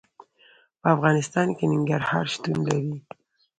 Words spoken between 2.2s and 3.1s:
شتون لري.